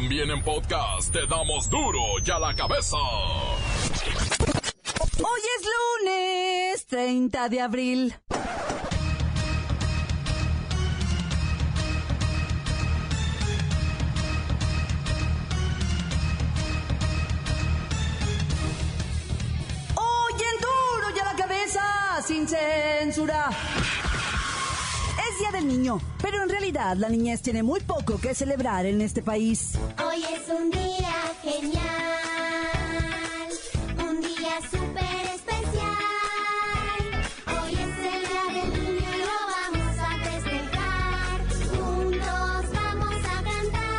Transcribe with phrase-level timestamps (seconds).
[0.00, 2.96] También en podcast te damos duro y a la cabeza.
[5.18, 8.14] Hoy es lunes 30 de abril.
[19.96, 23.50] Hoy en duro y a la cabeza, sin censura.
[25.38, 29.00] Es Día del Niño, pero en realidad la niñez tiene muy poco que celebrar en
[29.00, 29.78] este país.
[30.04, 31.82] Hoy es un día genial,
[34.00, 35.94] un día súper especial.
[37.62, 41.38] Hoy es el día del niño y lo vamos a festejar.
[41.70, 43.94] Juntos vamos a cantar.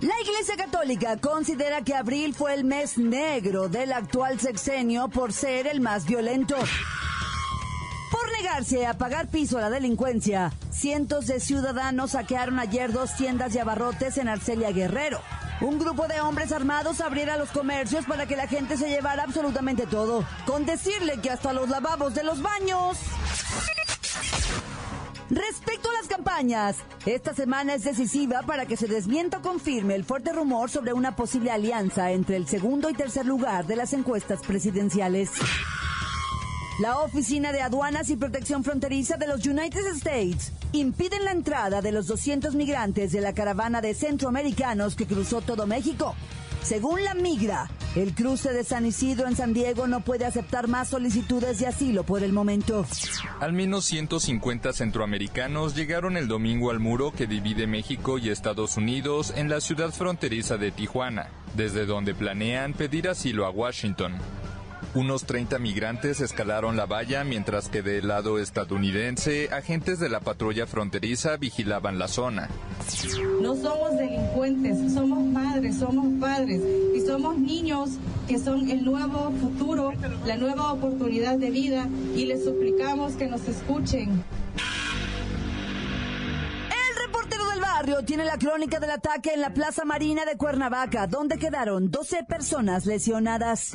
[0.00, 5.66] La Iglesia Católica considera que abril fue el mes negro del actual sexenio por ser
[5.66, 6.56] el más violento.
[8.52, 14.18] A pagar piso a la delincuencia, cientos de ciudadanos saquearon ayer dos tiendas de abarrotes
[14.18, 15.22] en Arcelia Guerrero.
[15.62, 19.86] Un grupo de hombres armados abriera los comercios para que la gente se llevara absolutamente
[19.86, 22.98] todo, con decirle que hasta los lavabos de los baños.
[25.30, 30.04] Respecto a las campañas, esta semana es decisiva para que se desmienta o confirme el
[30.04, 34.40] fuerte rumor sobre una posible alianza entre el segundo y tercer lugar de las encuestas
[34.42, 35.30] presidenciales.
[36.80, 41.92] La Oficina de Aduanas y Protección Fronteriza de los United States impiden la entrada de
[41.92, 46.14] los 200 migrantes de la caravana de centroamericanos que cruzó todo México.
[46.62, 50.88] Según la migra, el cruce de San Isidro en San Diego no puede aceptar más
[50.88, 52.86] solicitudes de asilo por el momento.
[53.40, 59.34] Al menos 150 centroamericanos llegaron el domingo al muro que divide México y Estados Unidos
[59.36, 64.14] en la ciudad fronteriza de Tijuana, desde donde planean pedir asilo a Washington.
[64.94, 70.66] Unos 30 migrantes escalaron la valla mientras que del lado estadounidense agentes de la patrulla
[70.66, 72.50] fronteriza vigilaban la zona.
[73.40, 76.60] No somos delincuentes, somos madres, somos padres
[76.94, 77.92] y somos niños
[78.28, 79.94] que son el nuevo futuro,
[80.26, 84.22] la nueva oportunidad de vida y les suplicamos que nos escuchen.
[86.68, 91.06] El reportero del barrio tiene la crónica del ataque en la Plaza Marina de Cuernavaca,
[91.06, 93.72] donde quedaron 12 personas lesionadas.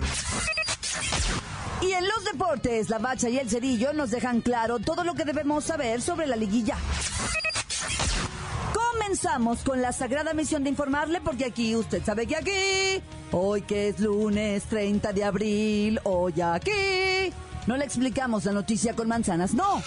[1.88, 5.24] Y en los deportes, la bacha y el cerillo nos dejan claro todo lo que
[5.24, 6.76] debemos saber sobre la liguilla.
[8.74, 13.88] Comenzamos con la sagrada misión de informarle, porque aquí, usted sabe que aquí, hoy que
[13.88, 17.32] es lunes 30 de abril, hoy aquí,
[17.68, 19.82] no le explicamos la noticia con manzanas, no.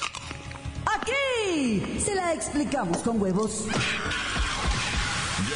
[0.86, 3.66] Aquí se la explicamos con huevos.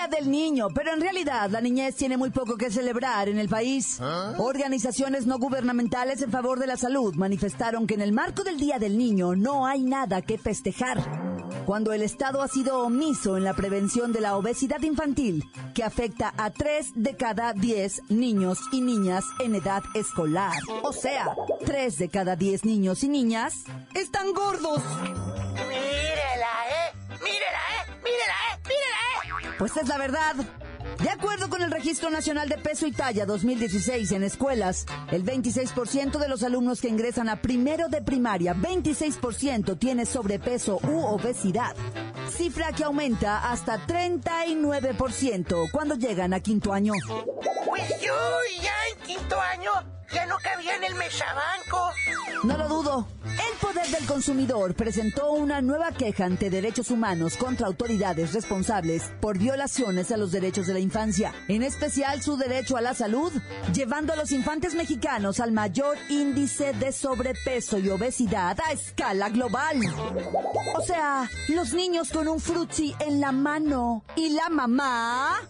[0.00, 3.50] Día del Niño, pero en realidad la niñez tiene muy poco que celebrar en el
[3.50, 4.00] país.
[4.38, 8.78] Organizaciones no gubernamentales en favor de la salud manifestaron que en el marco del Día
[8.78, 11.04] del Niño no hay nada que festejar.
[11.66, 15.44] Cuando el Estado ha sido omiso en la prevención de la obesidad infantil,
[15.74, 20.56] que afecta a 3 de cada 10 niños y niñas en edad escolar.
[20.82, 21.34] O sea,
[21.66, 24.82] 3 de cada 10 niños y niñas están gordos.
[25.68, 26.96] Mírela, ¿eh?
[27.22, 27.90] Mírela, ¿eh?
[28.02, 28.60] Mírela, ¿eh?
[28.64, 28.99] Mírela.
[29.60, 30.36] Pues es la verdad.
[31.02, 36.18] De acuerdo con el Registro Nacional de Peso y Talla 2016 en escuelas, el 26%
[36.18, 41.76] de los alumnos que ingresan a primero de primaria, 26% tiene sobrepeso u obesidad.
[42.30, 46.94] Cifra que aumenta hasta 39% cuando llegan a quinto año.
[47.66, 47.82] Pues
[48.62, 51.92] ya en quinto año ya no cabía en el mesabanco.
[52.44, 53.08] No lo dudo.
[53.24, 59.38] El Poder del Consumidor presentó una nueva queja ante derechos humanos contra autoridades responsables por
[59.38, 63.32] violaciones a los derechos de la infancia, en especial su derecho a la salud,
[63.72, 69.78] llevando a los infantes mexicanos al mayor índice de sobrepeso y obesidad a escala global.
[70.74, 75.40] O sea, los niños con un frutzi en la mano y la mamá,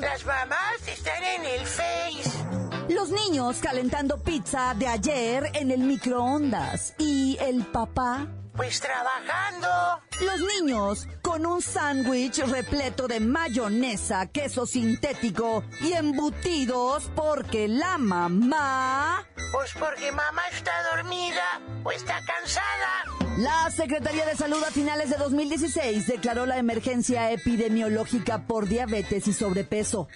[0.00, 2.61] Las mamás están en el Face.
[2.94, 10.02] Los niños calentando pizza de ayer en el microondas y el papá Pues trabajando.
[10.24, 19.26] Los niños con un sándwich repleto de mayonesa, queso sintético y embutidos porque la mamá...
[19.52, 23.22] Pues porque mamá está dormida o está cansada.
[23.38, 29.32] La Secretaría de Salud a finales de 2016 declaró la emergencia epidemiológica por diabetes y
[29.32, 30.06] sobrepeso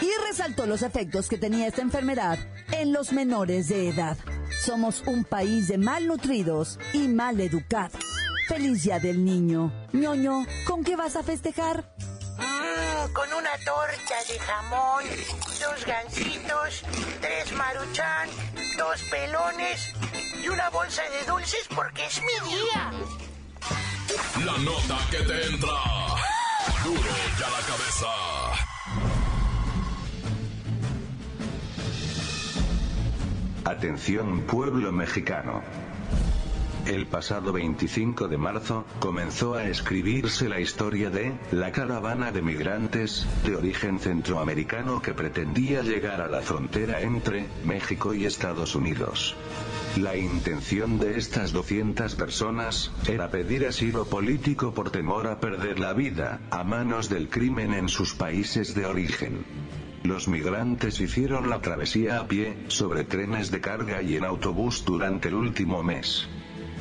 [0.00, 2.38] y resaltó los efectos que tenía esta enfermedad
[2.72, 4.16] en los menores de edad.
[4.64, 8.02] Somos un país de malnutridos y mal educados.
[8.52, 9.72] Feliz día del niño.
[9.94, 11.86] ñoño, ¿con qué vas a festejar?
[12.36, 15.04] Mm, con una torta de jamón,
[15.58, 16.84] dos gansitos,
[17.22, 18.28] tres maruchan,
[18.76, 19.94] dos pelones
[20.44, 22.92] y una bolsa de dulces porque es mi día.
[24.44, 25.78] La nota que te entra.
[26.84, 28.06] Duro ya la cabeza.
[33.64, 35.62] Atención pueblo mexicano.
[36.86, 43.24] El pasado 25 de marzo, comenzó a escribirse la historia de la caravana de migrantes,
[43.46, 49.36] de origen centroamericano que pretendía llegar a la frontera entre México y Estados Unidos.
[49.96, 55.92] La intención de estas 200 personas era pedir asilo político por temor a perder la
[55.92, 59.44] vida a manos del crimen en sus países de origen.
[60.02, 65.28] Los migrantes hicieron la travesía a pie, sobre trenes de carga y en autobús durante
[65.28, 66.26] el último mes.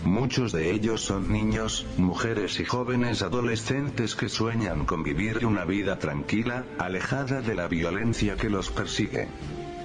[0.04, 6.00] Muchos de ellos son niños, mujeres y jóvenes adolescentes que sueñan con vivir una vida
[6.00, 9.28] tranquila, alejada de la violencia que los persigue.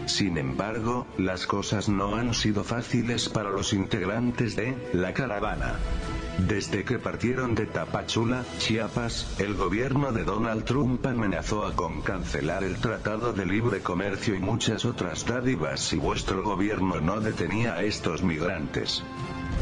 [0.07, 5.75] Sin embargo, las cosas no han sido fáciles para los integrantes de la caravana.
[6.39, 12.63] Desde que partieron de Tapachula, Chiapas, el gobierno de Donald Trump amenazó a con cancelar
[12.63, 17.83] el Tratado de Libre Comercio y muchas otras dádivas si vuestro gobierno no detenía a
[17.83, 19.03] estos migrantes.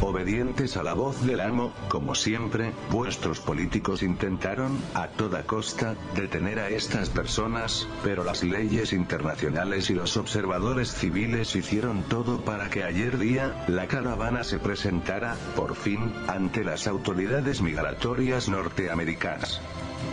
[0.07, 6.59] Obedientes a la voz del amo, como siempre, vuestros políticos intentaron, a toda costa, detener
[6.59, 12.85] a estas personas, pero las leyes internacionales y los observadores civiles hicieron todo para que
[12.85, 19.63] ayer día, la caravana se presentara, por fin, ante las autoridades migratorias norteamericanas.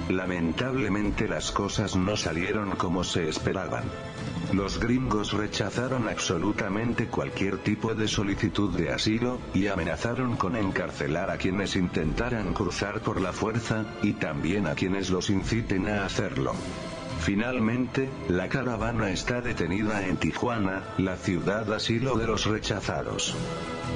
[0.10, 3.84] Lamentablemente las cosas no salieron como se esperaban.
[4.54, 11.38] Los gringos rechazaron absolutamente cualquier tipo de solicitud de asilo, y amenazaron con encarcelar a
[11.38, 16.54] quienes intentaran cruzar por la fuerza, y también a quienes los inciten a hacerlo.
[17.22, 23.36] Finalmente, la caravana está detenida en Tijuana, la ciudad asilo de los rechazados.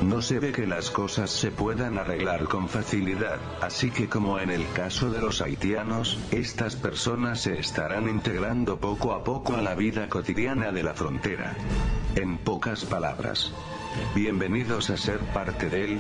[0.04, 4.52] No se ve que las cosas se puedan arreglar con facilidad, así que como en
[4.52, 9.74] el caso de los haitianos, estas personas se estarán integrando poco a poco a la
[9.74, 11.56] vida cotidiana de la frontera.
[12.16, 13.52] En pocas palabras.
[14.14, 16.00] Bienvenidos a ser parte del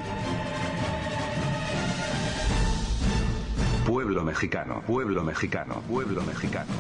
[3.85, 6.71] pueblo mexicano, pueblo mexicano, pueblo mexicano.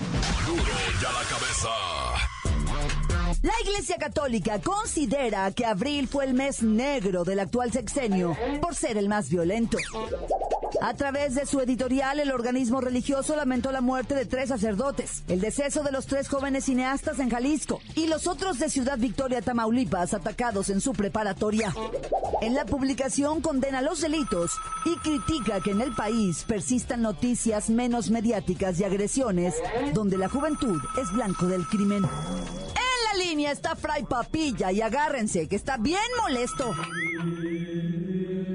[1.01, 2.04] La cabeza.
[3.45, 8.97] La Iglesia Católica considera que abril fue el mes negro del actual sexenio por ser
[8.97, 9.77] el más violento.
[10.81, 15.41] A través de su editorial, el organismo religioso lamentó la muerte de tres sacerdotes, el
[15.41, 20.15] deceso de los tres jóvenes cineastas en Jalisco y los otros de Ciudad Victoria, Tamaulipas,
[20.15, 21.71] atacados en su preparatoria.
[22.41, 24.53] En la publicación condena los delitos
[24.85, 29.53] y critica que en el país persistan noticias menos mediáticas y agresiones
[29.93, 32.01] donde la juventud es blanco del crimen.
[33.45, 36.71] Línea está Fray Papilla y agárrense que está bien molesto.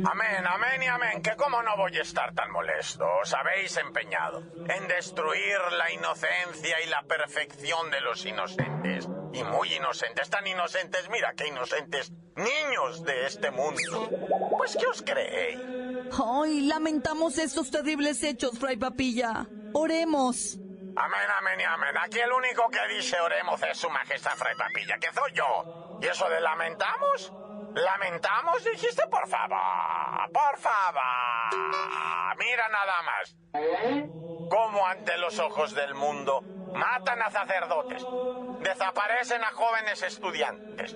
[0.05, 3.05] Amén, amén y amén, que cómo no voy a estar tan molesto.
[3.23, 9.09] Os habéis empeñado en destruir la inocencia y la perfección de los inocentes.
[9.33, 14.11] Y muy inocentes, tan inocentes, mira qué inocentes, niños de este mundo.
[14.59, 15.61] Pues, ¿qué os creéis?
[16.21, 19.47] Ay, lamentamos estos terribles hechos, Fray Papilla.
[19.73, 20.59] Oremos.
[21.03, 21.97] Amén, amén y amén.
[21.99, 25.99] Aquí el único que dice oremos es su majestad Fray Papilla, que soy yo.
[26.03, 27.33] ¿Y eso de lamentamos?
[27.75, 29.07] ¿Lamentamos, dijiste?
[29.07, 32.37] Por favor, por favor.
[32.37, 33.37] Mira nada más.
[34.51, 36.43] Cómo ante los ojos del mundo
[36.75, 38.05] matan a sacerdotes,
[38.61, 40.95] desaparecen a jóvenes estudiantes.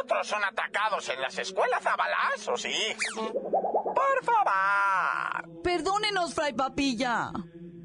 [0.00, 2.94] Otros son atacados en las escuelas a balazos, sí.
[3.14, 5.62] Por favor.
[5.62, 7.32] Perdónenos, Fray Papilla.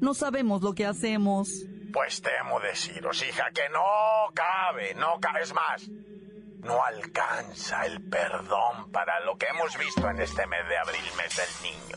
[0.00, 1.48] No sabemos lo que hacemos.
[1.92, 5.42] Pues temo deciros, hija, que no cabe, no cabe.
[5.42, 10.76] Es más, no alcanza el perdón para lo que hemos visto en este mes de
[10.76, 11.96] abril, mes del niño.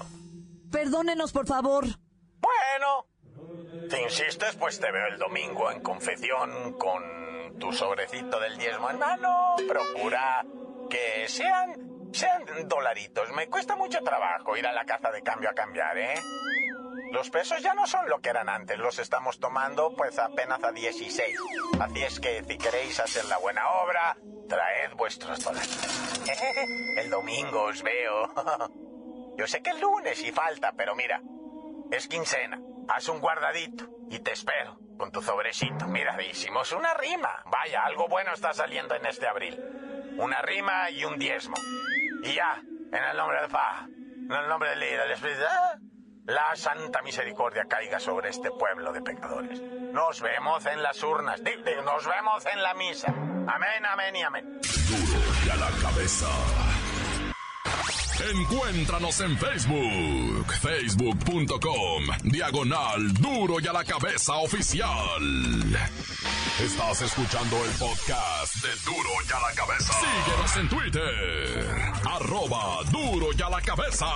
[0.72, 1.86] Perdónenos, por favor.
[2.40, 3.08] Bueno,
[3.90, 9.00] si insistes, pues te veo el domingo en confesión con tu sobrecito del diezmo en
[9.00, 9.56] mano.
[9.68, 10.46] Procura
[10.90, 13.32] que sean, sean dolaritos.
[13.32, 16.16] Me cuesta mucho trabajo ir a la caza de cambio a cambiar, ¿eh?
[17.12, 20.72] Los pesos ya no son lo que eran antes, los estamos tomando pues apenas a
[20.72, 21.38] 16.
[21.80, 24.16] Así es que si queréis hacer la buena obra,
[24.48, 26.22] traed vuestros dólares.
[26.98, 28.32] El domingo os veo.
[29.38, 31.22] Yo sé que es lunes y falta, pero mira,
[31.92, 32.62] es quincena.
[32.88, 35.88] Haz un guardadito y te espero con tu sobrecito.
[35.88, 37.44] Mira, hicimos una rima.
[37.46, 39.58] Vaya, algo bueno está saliendo en este abril.
[40.18, 41.56] Una rima y un diezmo.
[42.24, 45.46] Y ya, en el nombre de Pa, en el nombre del del Espíritu.
[46.30, 49.60] La santa misericordia caiga sobre este pueblo de pecadores.
[49.60, 51.42] Nos vemos en las urnas.
[51.42, 53.08] Nos vemos en la misa.
[53.08, 54.60] Amén, amén y amén.
[54.90, 56.28] Duro y a la cabeza.
[58.32, 65.22] Encuéntranos en Facebook, facebook.com, diagonal Duro y a la cabeza oficial.
[66.62, 69.94] Estás escuchando el podcast de Duro y a la cabeza.
[69.94, 74.08] Síguenos en Twitter, arroba Duro y a la cabeza.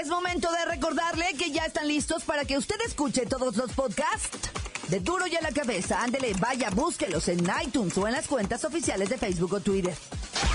[0.00, 4.50] Es momento de recordarle que ya están listos para que usted escuche todos los podcasts
[4.88, 6.02] de Duro y a la Cabeza.
[6.02, 9.94] Ándele, vaya, búsquelos en iTunes o en las cuentas oficiales de Facebook o Twitter.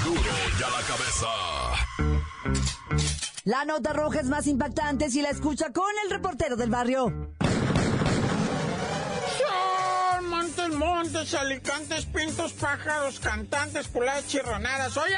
[0.03, 1.27] Duro y a la cabeza.
[3.45, 7.33] La nota roja es más impactante si la escucha con el reportero del barrio.
[10.21, 14.95] Montes, montes, alicantes, pintos, pájaros, cantantes, puladas, chirronadas.
[14.97, 15.15] Oye,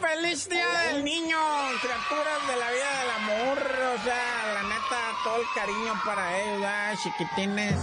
[0.00, 1.36] feliz día del niño,
[1.80, 3.58] criaturas de la vida del amor.
[3.58, 6.94] O sea, la neta, todo el cariño para ellos, ¿verdad?
[7.02, 7.74] chiquitines,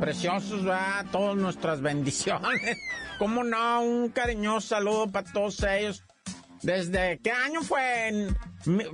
[0.00, 1.06] preciosos, ¿verdad?
[1.10, 2.78] todas nuestras bendiciones.
[3.18, 3.80] ¿Cómo no?
[3.82, 6.04] Un cariñoso saludo para todos ellos.
[6.62, 8.08] ¿Desde qué año fue?
[8.08, 8.36] En-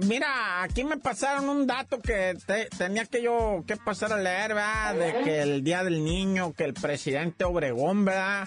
[0.06, 4.54] Mira, aquí me pasaron un dato que te- tenía que yo que pasar a leer,
[4.54, 4.94] ¿verdad?
[4.94, 8.46] De que el Día del Niño, que el presidente Obregón, ¿verdad?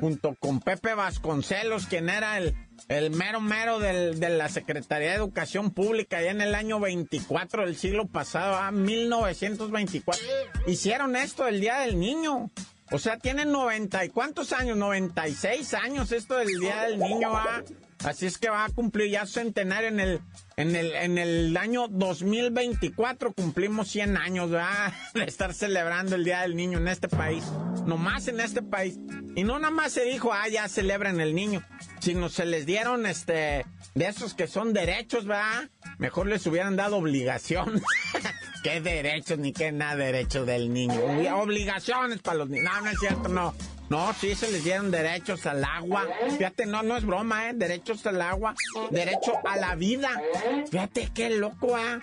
[0.00, 2.54] Junto con Pepe Vasconcelos, quien era el,
[2.88, 7.64] el mero mero del- de la Secretaría de Educación Pública, allá en el año 24
[7.64, 8.72] del siglo pasado, ¿verdad?
[8.72, 10.22] 1924,
[10.66, 12.50] hicieron esto del Día del Niño.
[12.90, 17.62] O sea, tienen 90 y cuántos años, 96 años esto del Día del Niño, ¿va?
[18.04, 20.20] Así es que va a cumplir ya su centenario en el,
[20.56, 24.92] en el, en el año 2024 cumplimos 100 años, ¿verdad?
[25.14, 27.44] De estar celebrando el Día del Niño en este país.
[27.86, 28.98] Nomás en este país.
[29.36, 31.62] Y no nada más se dijo, ah, ya celebran el niño.
[32.00, 35.70] Sino se les dieron, este, de esos que son derechos, ¿verdad?
[35.98, 37.80] Mejor les hubieran dado obligación.
[38.64, 40.94] ¿Qué derechos ni qué nada derechos del niño?
[40.94, 42.64] Obli- Obligaciones para los niños.
[42.72, 43.54] No, no es cierto, no.
[43.92, 46.08] No, sí se les dieron derechos al agua.
[46.38, 47.52] Fíjate, no, no es broma, ¿eh?
[47.54, 48.54] Derechos al agua.
[48.90, 50.08] Derecho a la vida.
[50.70, 52.00] Fíjate qué loco, ¿ah?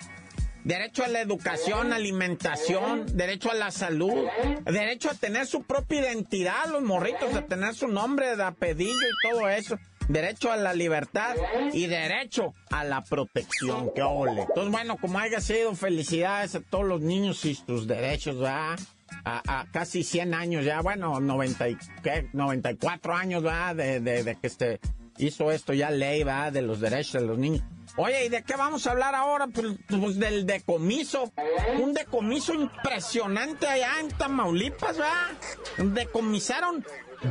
[0.62, 4.24] Derecho a la educación, alimentación, derecho a la salud,
[4.66, 9.28] derecho a tener su propia identidad, los morritos, a tener su nombre de apellido y
[9.28, 9.76] todo eso.
[10.06, 11.34] Derecho a la libertad
[11.72, 14.42] y derecho a la protección, que ole.
[14.42, 18.78] Entonces, bueno, como haya sido, felicidades a todos los niños y sus derechos, ¿verdad?
[19.24, 22.28] A, casi 100 años ya, bueno, 90 y, ¿qué?
[22.32, 23.74] 94 años, ¿verdad?
[23.76, 24.80] De, de, que este
[25.18, 26.52] hizo esto ya ley, ¿verdad?
[26.52, 27.62] De los derechos de los niños.
[27.96, 29.48] Oye, ¿y de qué vamos a hablar ahora?
[29.48, 31.32] Pues, pues del decomiso.
[31.80, 35.94] Un decomiso impresionante allá en Tamaulipas, ¿verdad?
[35.94, 36.84] Decomisaron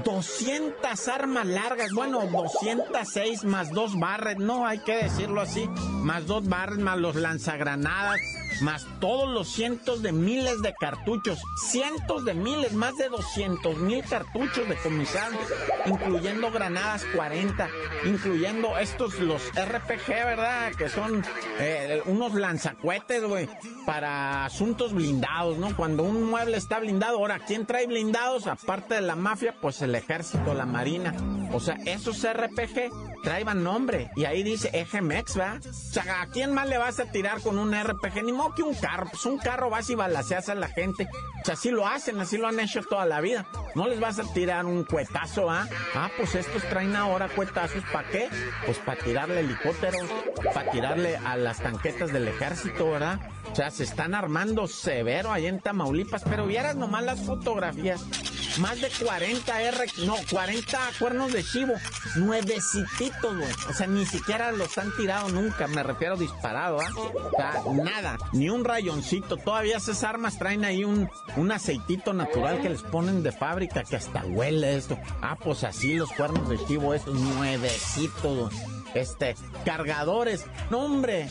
[0.03, 5.67] 200 armas largas, bueno, 206 más dos barres, no hay que decirlo así,
[6.03, 8.19] más dos barres, más los lanzagranadas,
[8.61, 11.39] más todos los cientos de miles de cartuchos,
[11.69, 15.37] cientos de miles, más de 200 mil cartuchos decomisaron,
[15.85, 17.67] incluyendo granadas 40,
[18.05, 20.71] incluyendo estos, los RPG, ¿verdad?
[20.73, 21.23] Que son
[21.59, 23.49] eh, unos lanzacuetes, güey,
[23.85, 25.75] para asuntos blindados, ¿no?
[25.75, 28.47] Cuando un mueble está blindado, ahora, ¿quién trae blindados?
[28.47, 31.13] Aparte de la mafia, pues el ejército, la marina.
[31.53, 34.09] O sea, esos RPG traían nombre.
[34.15, 35.61] Y ahí dice EGMEX, ¿verdad?
[35.67, 38.23] O sea, ¿a quién más le vas a tirar con un RPG?
[38.23, 39.07] Ni modo que un carro.
[39.11, 41.07] Pues un carro vas y balaceas a la gente.
[41.41, 43.45] O sea, así lo hacen, así lo han hecho toda la vida.
[43.75, 45.67] No les vas a tirar un cuetazo, ¿ah?
[45.93, 48.29] Ah, pues estos traen ahora cuetazos, ¿para qué?
[48.65, 50.09] Pues para tirarle helicópteros,
[50.51, 53.19] para tirarle a las tanquetas del ejército, ¿verdad?
[53.51, 58.03] O sea, se están armando severo ahí en Tamaulipas, pero vieras nomás las fotografías.
[58.57, 61.73] Más de 40 R, no, 40 cuernos de chivo.
[62.15, 63.51] Nuevecititos, güey.
[63.69, 66.91] O sea, ni siquiera los han tirado nunca, me refiero disparado, ¿ah?
[66.95, 69.37] O sea, nada, ni un rayoncito.
[69.37, 73.95] Todavía esas armas traen ahí un, un aceitito natural que les ponen de fábrica que
[73.95, 74.97] hasta huele esto.
[75.21, 78.53] Ah, pues así los cuernos de chivo, esos nuevecitos.
[78.93, 80.45] Este, cargadores.
[80.69, 81.29] No, hombre,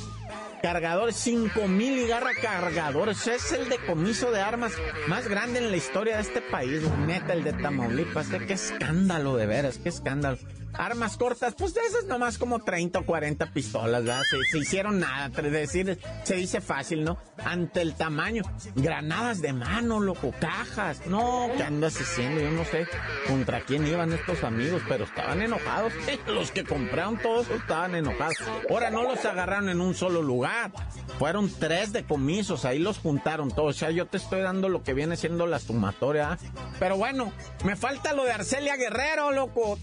[0.63, 3.27] cargadores, 5000 y garra cargadores.
[3.27, 4.73] Es el decomiso de armas
[5.09, 8.29] más grande en la historia de este país, neta, el de Tamaulipas.
[8.29, 10.39] Qué escándalo, de veras, qué escándalo.
[10.75, 14.23] Armas cortas, pues de esas nomás como 30 o 40 pistolas, ¿verdad?
[14.51, 17.19] Se, hicieron nada, es decir, se dice fácil, ¿no?
[17.45, 18.43] Ante el tamaño.
[18.75, 21.07] Granadas de mano, loco, cajas.
[21.07, 22.41] No, ¿qué andas haciendo?
[22.41, 22.87] Yo no sé
[23.27, 25.93] contra quién iban estos amigos, pero estaban enojados.
[26.27, 28.37] Los que compraron todos estaban enojados.
[28.71, 30.73] Ahora no los agarraron en un solo lugar.
[31.19, 33.77] Fueron tres decomisos, ahí los juntaron todos.
[33.77, 36.33] O sea, yo te estoy dando lo que viene siendo la sumatoria.
[36.33, 36.39] ¿ah?
[36.79, 37.33] Pero bueno,
[37.65, 39.79] me falta lo de Arcelia Guerrero, loco.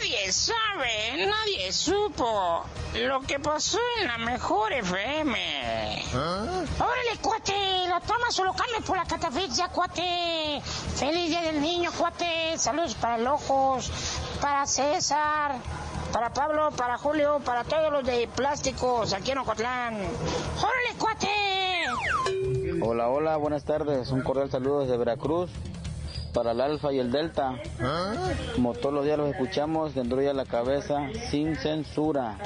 [0.00, 2.64] Nadie sabe, nadie supo
[2.96, 6.04] lo que pasó en la mejor FM.
[6.12, 10.60] Órale, cuate, lo tomas o lo cambias por la catafixia, cuate.
[10.96, 12.58] Feliz día del niño, cuate.
[12.58, 13.92] Saludos para el Ojos,
[14.40, 15.54] para César,
[16.12, 19.94] para Pablo, para Julio, para todos los de plásticos aquí en Ocotlán.
[19.94, 21.28] Órale, cuate.
[22.82, 24.10] Hola, hola, buenas tardes.
[24.10, 25.50] Un cordial saludo desde Veracruz
[26.36, 27.54] para el Alfa y el Delta.
[28.54, 32.36] Como todos los días los escuchamos, dentro ya la cabeza, sin censura.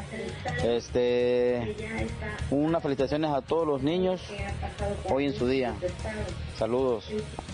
[0.63, 2.07] Este,
[2.51, 4.21] unas felicitaciones a todos los niños
[5.09, 5.75] hoy en su día.
[6.61, 7.05] Saludos.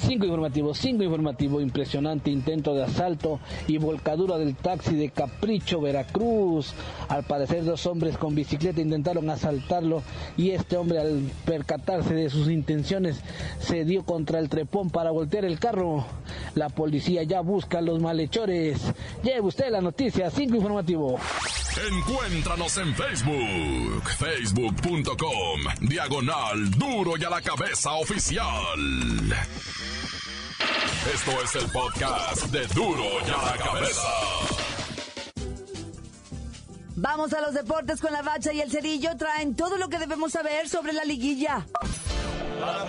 [0.00, 3.38] Cinco informativos, cinco informativo, impresionante intento de asalto
[3.68, 6.74] y volcadura del taxi de Capricho, Veracruz.
[7.08, 10.02] Al parecer dos hombres con bicicleta intentaron asaltarlo
[10.36, 13.20] y este hombre al percatarse de sus intenciones
[13.60, 16.04] se dio contra el trepón para voltear el carro.
[16.56, 18.92] La policía ya busca a los malhechores.
[19.22, 21.16] Lleve usted la noticia, cinco informativo.
[21.78, 28.80] Encuéntranos en Facebook, facebook.com, diagonal duro y a la cabeza oficial.
[31.14, 34.08] Esto es el podcast de duro y a la cabeza.
[36.96, 39.14] Vamos a los deportes con la bacha y el cerillo.
[39.18, 41.66] Traen todo lo que debemos saber sobre la liguilla.
[42.58, 42.84] ¡La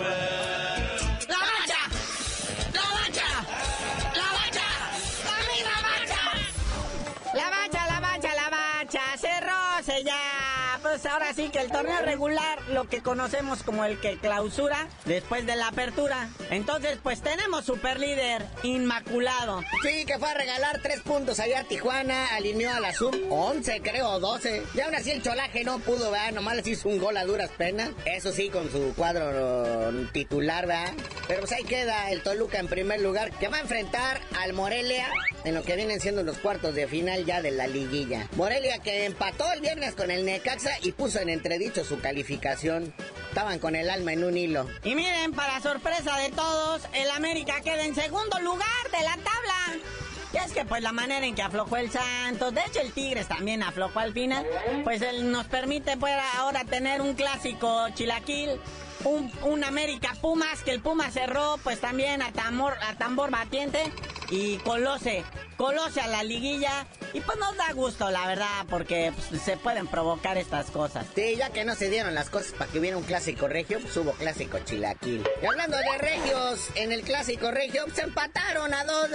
[11.28, 15.68] ahora que el torneo regular, lo que conocemos como el que clausura después de la
[15.68, 16.28] apertura.
[16.50, 19.62] Entonces, pues tenemos super líder, Inmaculado.
[19.82, 23.80] Sí, que fue a regalar tres puntos allá a Tijuana, alineó a la sub 11,
[23.82, 24.62] creo, 12.
[24.74, 26.32] Y aún así el cholaje no pudo, ¿verdad?
[26.32, 27.90] Nomás les hizo un gol a duras penas.
[28.06, 30.92] Eso sí, con su cuadro eh, titular, ¿verdad?
[31.26, 35.08] Pero pues ahí queda el Toluca en primer lugar, que va a enfrentar al Morelia
[35.44, 38.28] en lo que vienen siendo los cuartos de final ya de la liguilla.
[38.36, 42.92] Morelia que empató el viernes con el Necaxa y puso en entredicho su calificación.
[43.28, 44.66] Estaban con el alma en un hilo.
[44.84, 49.84] Y miren, para sorpresa de todos, el América queda en segundo lugar de la tabla.
[50.32, 53.28] Y es que pues la manera en que aflojó el Santos, de hecho el Tigres
[53.28, 54.46] también aflojó al final,
[54.84, 58.60] pues él nos permite pues ahora tener un clásico chilaquil,
[59.04, 63.80] un, un América Pumas, que el Pumas cerró pues también a tambor, a tambor batiente
[64.30, 65.24] y Colose,
[65.56, 69.86] Colose a la liguilla y pues nos da gusto la verdad porque pues, se pueden
[69.86, 71.06] provocar estas cosas.
[71.14, 73.98] Sí, ya que no se dieron las cosas para que hubiera un clásico regio, pues
[74.18, 75.26] clásico chilaquil.
[75.42, 79.08] Y hablando de regios, en el clásico regio se empataron a dos,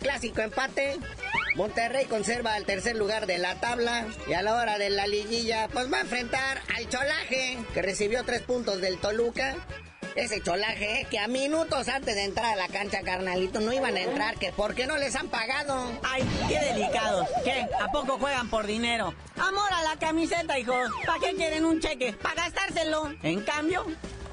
[0.00, 0.98] clásico empate.
[1.56, 5.68] Monterrey conserva el tercer lugar de la tabla y a la hora de la liguilla,
[5.72, 9.56] pues va a enfrentar al Cholaje, que recibió tres puntos del Toluca.
[10.16, 13.96] Ese cholaje, eh, que a minutos antes de entrar a la cancha, carnalito, no iban
[13.96, 15.88] a entrar, que ¿por qué no les han pagado?
[16.02, 17.28] Ay, qué delicados.
[17.44, 17.64] ¿Qué?
[17.80, 19.14] ¿A poco juegan por dinero?
[19.36, 20.90] Amor a la camiseta, hijos.
[21.06, 22.12] ¿Para qué quieren un cheque?
[22.12, 23.12] ¿Para gastárselo?
[23.22, 23.86] En cambio,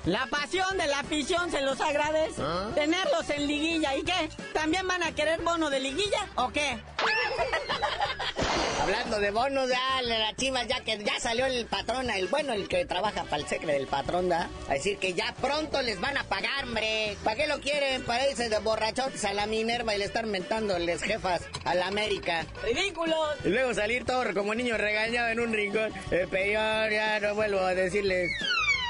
[0.08, 2.42] la pasión de la afición se los agradece.
[2.76, 3.94] Tenerlos en liguilla.
[3.96, 4.30] ¿Y qué?
[4.54, 6.78] ¿También van a querer bono de liguilla o qué?
[8.82, 12.70] Hablando de bonos, ya la chivas, ya que ya salió el patrón, el bueno, el
[12.70, 16.16] que trabaja para el secre del patrón, da, a decir que ya pronto les van
[16.16, 17.18] a pagar, hombre.
[17.26, 18.04] ¿Para qué lo quieren?
[18.04, 21.88] Para irse de borrachotes a la Minerva y le están mentando les jefas a la
[21.88, 22.46] América.
[22.64, 23.36] ¡Ridículos!
[23.44, 25.92] Y luego salir todo como niño regañado en un rincón.
[26.12, 28.32] Eh, peor, ya no vuelvo a decirles.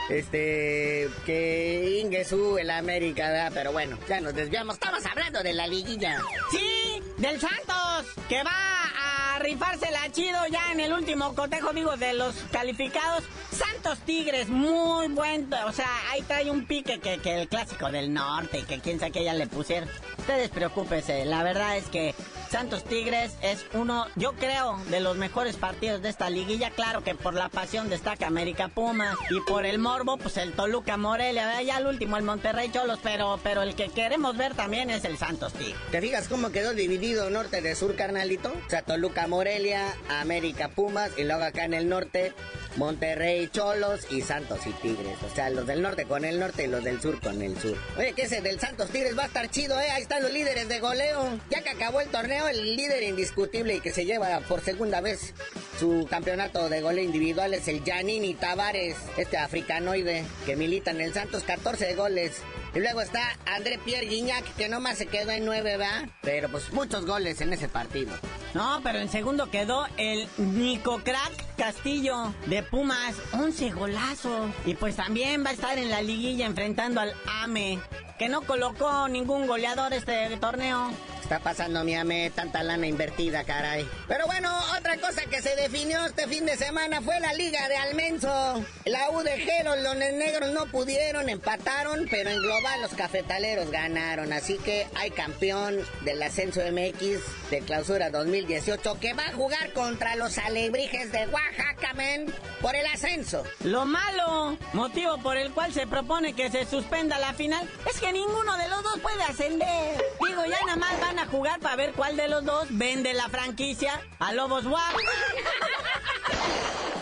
[0.09, 3.51] Este, que Ingesu, el América, ¿verdad?
[3.53, 4.75] pero bueno, ya nos desviamos.
[4.75, 6.21] Estamos hablando de la liguilla.
[6.51, 12.13] Sí, del Santos, que va a rifársela chido ya en el último cotejo, digo, de
[12.13, 13.23] los calificados.
[13.51, 18.13] Santos Tigres, muy buen, o sea, ahí trae un pique que, que el clásico del
[18.13, 19.89] norte, que quién sabe que ya le pusieron.
[20.27, 22.13] Ustedes preocúpense, la verdad es que
[22.51, 26.69] Santos Tigres es uno, yo creo, de los mejores partidos de esta liguilla.
[26.69, 30.97] Claro que por la pasión destaca América Puma y por el morbo, pues el Toluca
[30.97, 35.05] Morelia, ya el último el Monterrey Cholos, pero, pero el que queremos ver también es
[35.05, 35.77] el Santos Tigres.
[35.91, 38.49] ¿Te fijas cómo quedó dividido norte de sur, carnalito?
[38.49, 42.33] O sea, Toluca Morelia, América Pumas y luego acá en el norte,
[42.75, 45.17] Monterrey Cholos y Santos y Tigres.
[45.25, 47.77] O sea, los del norte con el norte y los del sur con el sur.
[47.97, 49.89] Oye, que ese del Santos Tigres va a estar chido, ¿eh?
[49.91, 51.39] Ahí los líderes de goleo.
[51.49, 55.33] Ya que acabó el torneo, el líder indiscutible y que se lleva por segunda vez
[55.79, 61.13] su campeonato de goleo individual es el Giannini Tavares, este africanoide que milita en el
[61.13, 62.41] Santos, 14 goles.
[62.75, 66.07] Y luego está André Pierre Guignac, que nomás se quedó en 9, ¿va?
[66.21, 68.13] Pero pues muchos goles en ese partido.
[68.53, 74.51] No, pero en segundo quedó el Nico Crack Castillo de Pumas, 11 golazos.
[74.65, 77.79] Y pues también va a estar en la liguilla enfrentando al AME,
[78.19, 80.91] que no colocó ningún goleador este torneo.
[81.21, 83.85] Está pasando mi ame tanta lana invertida, caray.
[84.07, 87.75] Pero bueno, otra cosa que se definió este fin de semana fue la Liga de
[87.75, 88.63] Almenso.
[88.85, 94.33] La UDG, los Negros no pudieron, empataron, pero en global los cafetaleros ganaron.
[94.33, 100.15] Así que hay campeón del ascenso MX de clausura 2018 que va a jugar contra
[100.15, 103.43] los alebrijes de Oaxaca, men, por el ascenso.
[103.63, 108.11] Lo malo, motivo por el cual se propone que se suspenda la final, es que
[108.11, 110.03] ninguno de los dos puede ascender.
[110.25, 113.29] Digo, ya nada más van a jugar para ver cuál de los dos vende la
[113.29, 114.95] franquicia a Lobos WAP.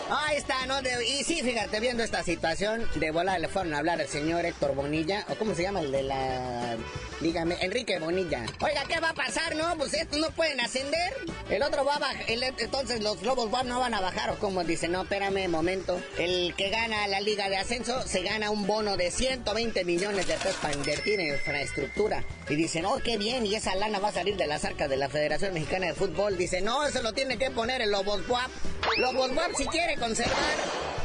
[0.08, 0.76] Ahí está, ¿no?
[0.80, 4.74] Y sí, fíjate, viendo esta situación, de volar le fueron a hablar al señor Héctor
[4.74, 6.76] Bonilla, o cómo se llama el de la...
[7.20, 8.44] Dígame, Enrique Bonilla.
[8.60, 9.74] Oiga, ¿qué va a pasar, no?
[9.76, 11.14] Pues estos no pueden ascender.
[11.48, 14.62] El otro va a bajar, entonces los Lobos WAP no van a bajar, o como
[14.64, 16.00] dice, no, espérame, momento.
[16.18, 20.34] El que gana la Liga de Ascenso se gana un bono de 120 millones de
[20.34, 22.22] pesos para invertir en infraestructura.
[22.48, 24.96] Y dicen, oh, qué bien, y esa lana va a salir de las arcas de
[24.96, 26.36] la Federación Mexicana de Fútbol.
[26.36, 28.50] Dice, no, eso lo tiene que poner el Lobos WAP.
[28.98, 30.54] Lobos WAP, si quiere conservar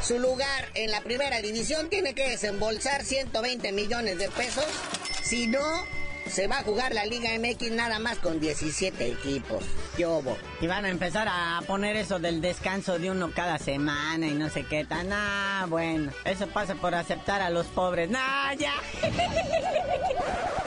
[0.02, 4.66] su lugar en la primera división, tiene que desembolsar 120 millones de pesos.
[5.24, 5.62] Si no,
[6.28, 9.64] se va a jugar la Liga MX nada más con 17 equipos.
[9.96, 10.38] ¿Qué hubo?
[10.62, 14.50] Y van a empezar a poner eso del descanso de uno cada semana y no
[14.50, 15.10] sé qué tan.
[15.12, 18.10] Ah, bueno, eso pasa por aceptar a los pobres.
[18.10, 18.74] Nah, ya.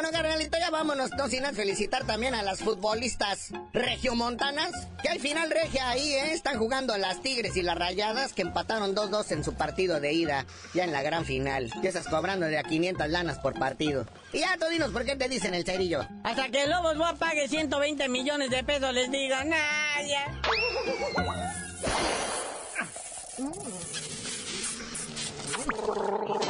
[0.00, 4.70] Bueno, carnalito, ya vámonos, no sin antes felicitar también a las futbolistas regiomontanas,
[5.02, 6.34] que al final regia ahí, ¿eh?
[6.34, 10.46] Están jugando las Tigres y las Rayadas, que empataron 2-2 en su partido de ida,
[10.72, 11.72] ya en la gran final.
[11.82, 14.06] Y esas cobrando de a 500 lanas por partido.
[14.32, 16.06] Y ya tú dinos por qué te dicen el cerillo.
[16.22, 19.56] Hasta que Lobos WAP pague 120 millones de pesos, les digo, nah,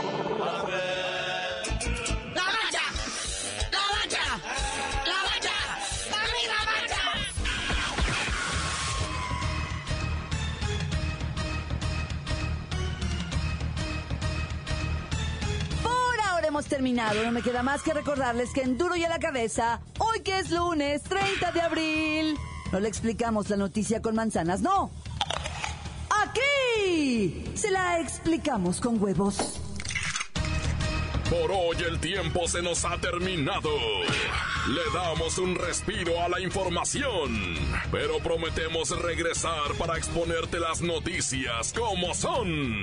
[16.59, 17.23] hemos terminado.
[17.23, 20.41] No me queda más que recordarles que en Duro y a la cabeza, hoy que
[20.41, 22.37] es lunes 30 de abril,
[22.73, 24.91] no le explicamos la noticia con manzanas, no.
[26.11, 29.61] Aquí se la explicamos con huevos.
[31.31, 33.71] Por hoy el tiempo se nos ha terminado.
[34.67, 37.55] Le damos un respiro a la información,
[37.93, 42.83] pero prometemos regresar para exponerte las noticias como son.